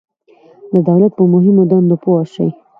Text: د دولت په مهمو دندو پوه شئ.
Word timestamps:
د 0.73 0.75
دولت 0.87 1.11
په 1.15 1.23
مهمو 1.33 1.63
دندو 1.71 1.95
پوه 2.03 2.23
شئ. 2.33 2.49